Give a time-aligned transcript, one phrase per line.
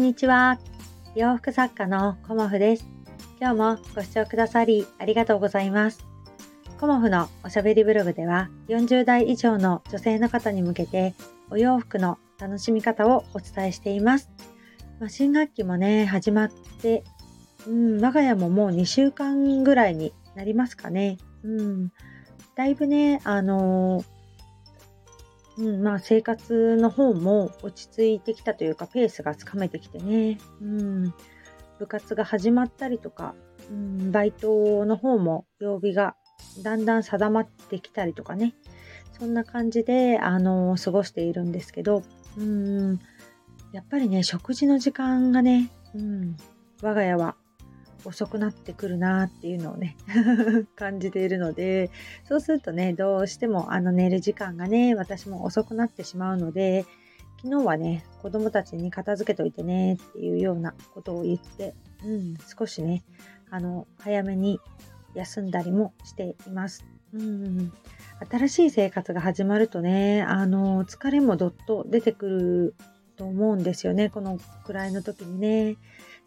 [0.00, 0.58] にちは。
[1.14, 2.88] 洋服作家のコモフです。
[3.38, 6.06] 今日もご視聴くださりありがとうございます。
[6.80, 11.14] コモフのおしゃべりブログでは40代以上の女性の方に向けて
[11.50, 14.30] お洋服の楽しみ方をお伝えしています。
[15.00, 17.04] まあ、新学期もね、始まって、
[17.66, 21.18] うん、我が家ももう2週間ぐらいになりますかね。
[21.44, 21.92] うん、
[22.54, 24.19] だいぶね、あのー
[25.60, 31.14] うん、まあ生活の方も落ち着いてきたというかペースがつかめてきてね、うん、
[31.78, 33.34] 部活が始まったりとか、
[33.70, 36.16] うん、バイトの方も曜日が
[36.62, 38.54] だんだん定まってきたりとかね。
[39.18, 42.02] そんな感じで、あの過ごしているんですけど、
[42.38, 42.98] うん、
[43.70, 46.36] やっぱりね食事の時間がね、うん、
[46.80, 47.36] 我が家は
[48.04, 49.96] 遅くなってくるなっていうのをね
[50.76, 51.90] 感じているので
[52.24, 56.84] そうするとねどうしてもあの寝る時間がね私も遅くなってしまうので
[57.42, 63.02] 昨日はね子供たちに片付けといてねっていうようなことを言って、うん、少しね
[63.50, 64.60] あの早めに
[65.14, 66.84] 休んだりもしています。
[67.12, 67.72] うん、
[68.30, 72.74] 新しい生活が始まるとねあの疲れもどっと出てくる
[73.16, 75.76] と思うんですよねこのくらいの時にね。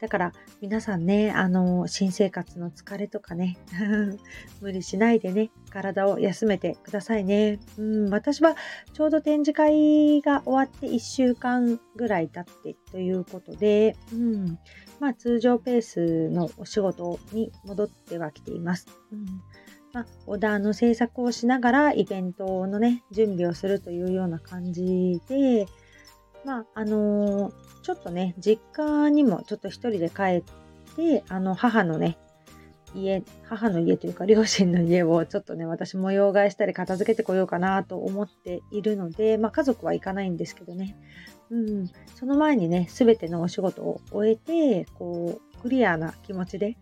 [0.00, 3.58] だから皆さんね、あの、新生活の疲れとかね、
[4.60, 7.58] 無理しないでね、体を休めてくださいね。
[7.78, 8.54] うん、私は
[8.92, 14.58] ちょうど展示会が終わって1週間ぐらい経ってということで、うん、
[15.00, 18.86] まあ通常ペースのお仕事に戻ってはきています。
[19.12, 19.26] うん
[19.92, 25.66] まあ、オーダーの制作をしながらイベントのね、準備をするというような感じで、
[26.44, 30.42] まあ、あのー、ちょっとね、実家にもちょっと一人で帰っ
[30.96, 32.18] て、あの、母のね、
[32.94, 40.96] 家、母の家というか両親の家をちょっとね、私模様替えしたり片付けてこようかなと思っているので、まあ家族は行かないんですけどね。
[41.50, 46.76] うん、その前にね、すべてのお仕事を終えて、こう、クリアな気持ちで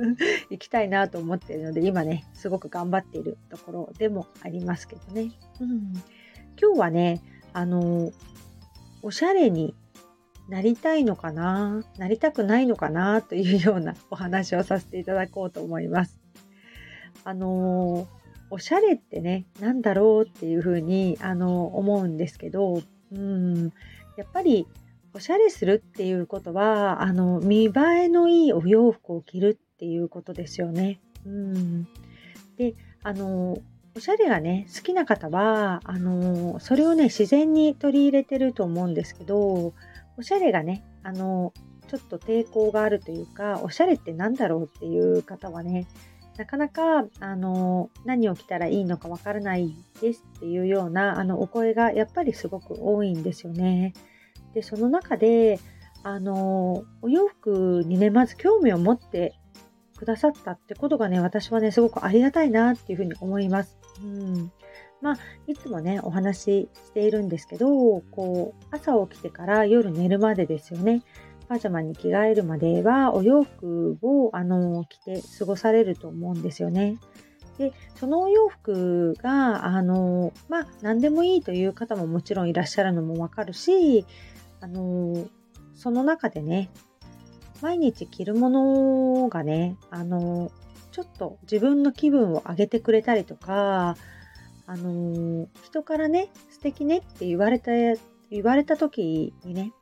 [0.50, 5.32] 行きたいなと思っているので、今ね、すごく頑張っているところでもありますけどね。
[5.60, 5.92] うん、
[6.60, 7.22] 今日はね、
[7.52, 8.10] あの、
[9.06, 9.72] おしゃれに
[10.48, 11.84] なりたいのかな？
[11.96, 13.22] なりたくないのかな？
[13.22, 16.18] というような お話をさせていただこうと思います。
[17.22, 18.06] あのー、
[18.50, 23.72] おしゃれってね、何だろうっていうふうに、あのー、思うんですけど、うん、
[24.16, 24.66] やっぱり
[25.14, 27.70] おしゃれするっていうことは、あの、見栄
[28.06, 31.00] えのいいお洋服を着るっていうことですよね。
[31.24, 31.84] うん。
[32.56, 32.74] で、
[33.04, 33.56] あの、
[33.96, 39.72] おしゃれがね、好きな方は、あの、それをね、自然に取り入れてると思うんですけど、
[40.18, 41.54] おしゃれがね、あの、
[41.88, 45.86] ちょっと抵抗があるというか、おしゃれって何だろうっていう方はね、
[46.36, 53.94] なかなか、あの、何を着たらいいのかわからないですっていうような、あの、お声がやっぱりすごく多いんですよね。
[54.52, 55.58] で、その中で、
[56.02, 59.34] あのお洋服にね、まず興味を持って
[59.96, 63.76] くださったってことがね、私はね、すごくありがたいなっていうふうに思います。
[64.02, 64.52] うん。
[65.02, 71.02] まあ、いつもね、お話ししているんですけど、こう、朝起きてから夜寝るまでですよね。
[71.48, 76.98] パジャマに着替えるまでは、お洋服を、あの、着て過ごされると思うんですよね。
[77.58, 84.04] で、そのお洋服が、あの、まあ、何でもいいという方ももちろんいらっしゃるのもわかるし、
[84.60, 85.26] あの、
[85.74, 86.70] その中でね、
[87.62, 90.50] 毎日着るものがね、あの、
[90.92, 93.96] ちょっと自分の気分を上げてくれたりとか、
[94.66, 97.70] あの人からね、素敵ねって言われた、
[98.30, 99.72] 言われた時にね、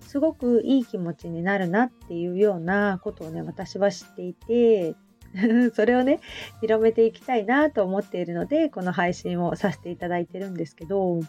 [0.00, 4.94] すごくいい気持ちになるなっていうようなことをね、私は知っていて、
[5.74, 6.20] それをね、
[6.60, 11.20] 広めていきたいなと思っているので、この配信をさせていただいてるんですけど、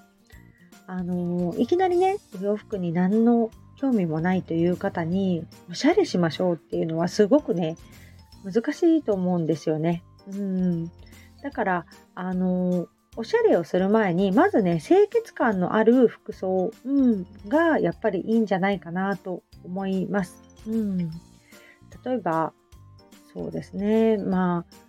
[0.85, 3.49] あのいきなりね、お洋服に何の
[3.83, 7.75] 興味もないという方におしゃれしましょうっていうのはすごくね
[8.45, 10.03] 難しいと思うんですよね。
[10.31, 10.91] うん
[11.41, 11.85] だから
[12.15, 12.87] あの
[13.17, 20.41] おしゃれをする前にまずね清潔感のある服装、うん、がやっぱりいいんじゃないかなと思います。
[20.65, 20.97] うん、
[22.05, 22.53] 例えば
[23.33, 24.82] そうですねまあ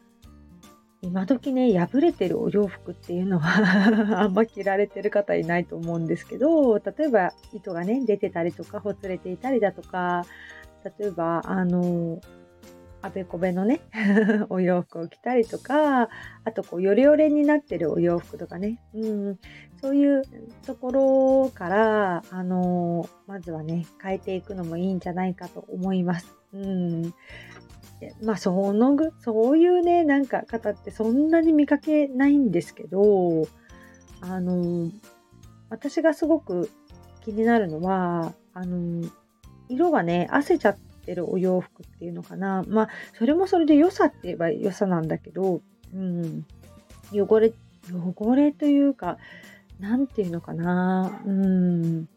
[1.04, 10.24] 今時ね、破れてるお洋服っていうのは あんま着られてる方いないと思うんですけど、例えば糸がね、出てたりとか、ほつれていたりだとか、
[10.98, 12.20] 例えば、あの、
[13.04, 13.82] あべこべのね
[14.48, 16.08] お洋服を着たりとか、
[16.44, 19.38] あとこう、ヨレヨレになってるお洋服とかね、うん、
[19.78, 20.22] そういう
[20.64, 26.34] ところから、あの、まずはね、変えていくのもいいんじゃないかと思います。
[26.54, 27.12] うん、
[28.22, 33.48] まあそのぐそういうねなんか方ってそんなに見かけないんですけど
[34.20, 34.88] あの
[35.68, 36.70] 私がすごく
[37.24, 39.10] 気になるのはあの
[39.68, 42.64] 色がね、汗ちゃってるお洋服っていうのかな。
[42.66, 45.62] まあ、それもそれで良さって言えば良さなんだけど、
[45.94, 46.46] うん、
[47.12, 47.52] 汚れ、
[47.92, 49.18] 汚れというか、
[49.80, 51.20] なんていうのかな。
[51.26, 52.08] うん、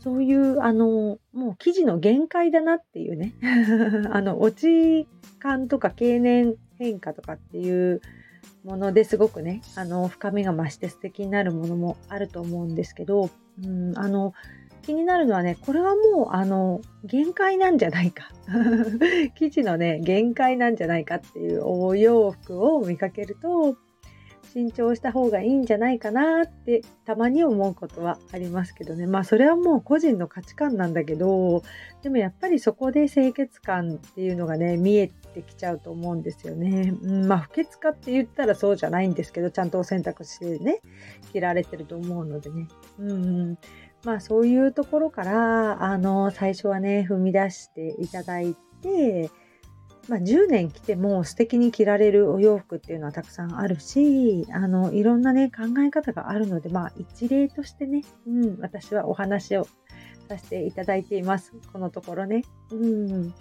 [0.00, 3.32] そういう、あの、もう生地の限界だなっていうね。
[4.12, 5.08] あの、落ち
[5.38, 8.00] 感とか経年変化とかっていう
[8.64, 13.30] ものですごくね、あの、深みが増して素敵になるものもあると思うんですけど、
[13.62, 14.34] うん、あの、
[14.84, 18.30] 気になるのはね、これはもう、あの、限界なんじゃないか。
[19.34, 23.76] 生地のね、限界なんじゃないかっていうお洋服を見かけると、
[24.54, 29.08] 新調した方がいいんじゃないかなってたまに思うことはありますけどね。
[29.08, 31.64] まあそれはもう個人の価値観なんだけど
[32.02, 40.82] でもやっぱりそこで清潔感っていうのがね見えてきちゃうと思うんですよね、うん、まあ不潔かって言ったらそうじゃないんですけどちゃんとお洗濯してね
[41.32, 42.68] 着られてると思うのでね。
[43.00, 43.58] うん。
[44.04, 49.30] まあそういうところからあの最初はね踏み出していただいて
[50.08, 59.66] まあ、10年着ても素敵に着られるお洋服っていうのはたくさんあるしあのいろんなね考え方があるので、まあ、一例としてね、うん、私はお話を
[60.28, 62.44] させていただいていますこのところね。
[62.70, 63.34] うん、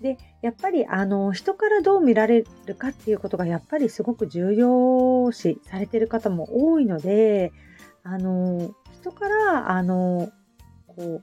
[0.00, 7.52] でやっぱりあの人からどう見られるかっていうことがやっぱりすごく重要視されてる方も多いので
[8.02, 10.30] あの人からあの
[10.86, 11.22] こ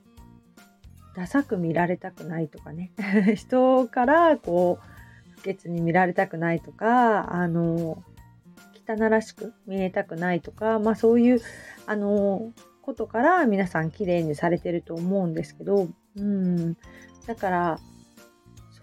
[1.16, 2.92] ダサく見られたくないとかね。
[3.34, 8.02] 人からこう不潔に見られたくないとかあの
[8.88, 11.40] 汚らしく見えたくないとかまあそういう
[11.86, 12.52] あの
[12.82, 16.76] ことから皆さん綺麗にされてると思うんですけどうん。
[17.26, 17.78] だから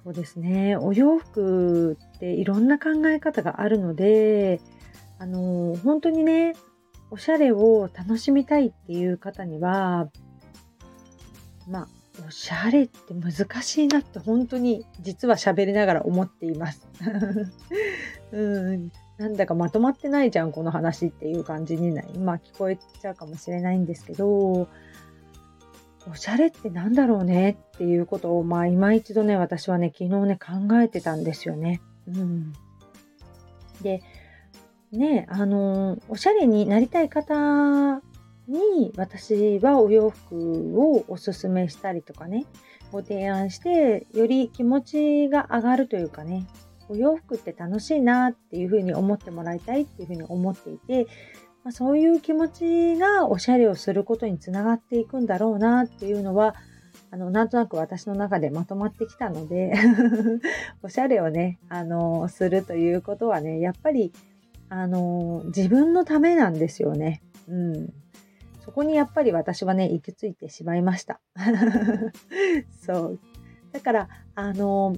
[0.03, 0.77] そうですね。
[0.77, 4.61] お洋服っていろんな考え方があるので
[5.19, 6.53] あの本当にね
[7.15, 10.09] おしゃれを楽しみたいっていう方には
[11.65, 11.87] まあ
[12.27, 16.85] おしゃれって難しいなって本当に実は喋りながら思っています。
[18.33, 24.67] うんなんだかまとまってないじゃんこの話っていう感じになまあ聞こえちゃうかもしれないんですけどお
[26.15, 31.79] しゃれってなんだろうねっていうことをまあ今一度ね私はね昨日ね考えてたんですよね。
[32.07, 32.51] うん、
[33.81, 34.01] で
[34.97, 38.01] ねあのおしゃれになりたい方
[38.47, 42.45] に私はお洋服をおすすめしたりとかね
[42.91, 46.45] ご提案してより気持ちが上がるというかね
[46.87, 51.07] お洋服って楽しいなっていうふうに思ってもらいたいっていうふうに思っていて、
[51.63, 56.55] まあ、そういう気持ちがおしゃれをすることにつながっていくんだろうなっていうのは
[57.11, 59.73] あのなんとなく私の中でまとまってきたので
[60.83, 64.13] おしゃれをねあのするということはねやっぱり
[64.69, 67.21] あの自分のためなんですよね。
[67.47, 67.93] うん
[68.65, 71.21] そこにやっぱり私はね、行き着いてしまいました。
[72.83, 73.19] そう。
[73.71, 74.95] だから、あの、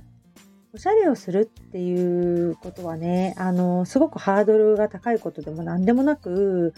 [0.74, 6.74] おしゃれをするっていうことはね、あの、すごくハードルが高いことでも何でもなく、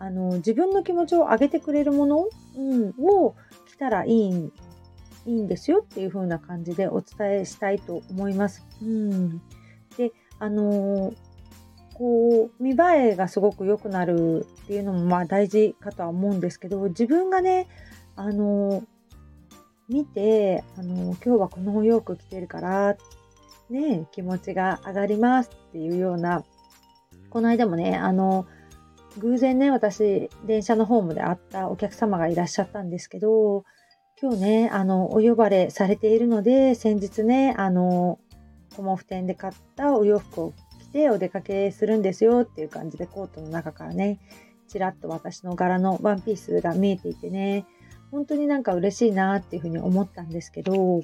[0.00, 3.36] あの、自分の気持ちを上げてくれるもの、うん、を
[3.68, 4.52] 着たらいい
[5.26, 8.66] いいんですよっていう風な感じでお伝えしたいと思います。
[8.82, 9.40] うん、
[9.96, 10.10] で、
[10.40, 11.12] あの
[12.02, 17.68] こう見栄えがすごく良くなるっていうのもまあ大事かとは思うんですけど自分がね
[18.16, 18.82] あの
[19.88, 22.96] 見てあの今日はこのお洋服着てるから
[23.70, 26.42] ね気持ちが上がりますっていうような
[27.30, 28.46] この間もねあの
[29.18, 33.62] 偶然ね私電車のホームで会ったお客様がいらっしゃったんですけど
[34.20, 38.18] 今日ねあのお呼ばれされているので先日ねあの
[38.74, 40.54] コモフ店で買ったお洋服を
[40.92, 44.20] てお出かけするんですよっていう感じでコートの中からね、
[44.68, 47.66] ちらっと私の柄のワンピースが見えていてね、
[48.10, 51.02] 本当になんか嬉しいなっていうふうに思ったんですけど、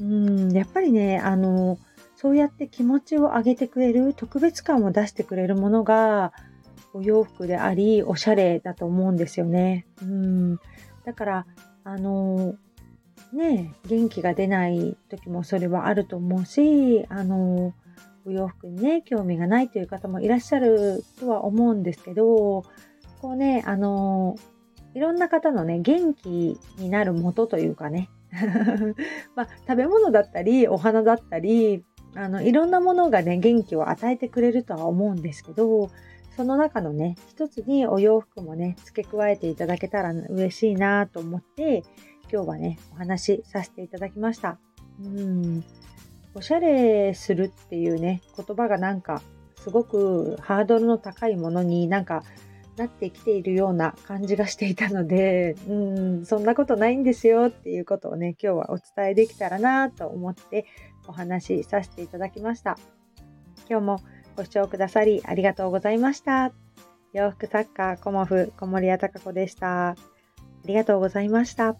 [0.00, 1.78] うん、やっぱりね、あの、
[2.16, 6.32] そうやって気持ちを上げてくれる、特別感を出してくれるものが、
[6.94, 9.86] お洋服であり、おしゃれだと思うんですよね。
[10.02, 10.56] うん。
[11.04, 11.46] だから、
[11.84, 12.54] あの、
[13.32, 17.74] ね、元気が出ない時もそれはあると思うし、あの、
[18.28, 22.62] お洋服にね、興味がないという方もいらっしゃるとは思うんですけど、
[23.22, 24.36] こうね、あの
[24.94, 28.10] いろんな方のね、元気になる元というかね、
[29.34, 35.90] まあ、食べ物だったり、お花だったり、あの、いろんなものがね、元気を与えてくれるとは思うんですけど、
[36.36, 41.82] その中のね、一つにお洋服もね、付け加えていただけたら嬉しいなと思って、
[42.30, 44.58] 今日はね、お話しさせていただきました。
[45.02, 45.64] うん
[46.34, 49.22] おしゃれするっていうね、言葉がなんか
[49.56, 52.22] すごくハードルの高いものになんか
[52.76, 60.64] なってきているような感じがしていたので、 うん、そんなことないんですよっていうことをね、今日はお伝えできたらなと思って
[61.06, 62.78] お話しさせていただきました。
[63.68, 64.00] 今日も
[64.36, 66.52] ご視聴くださりありがとうございました。
[67.12, 69.90] 洋服作家コモフ小森屋隆子でした。
[69.90, 69.96] あ
[70.64, 71.76] りがとうございました。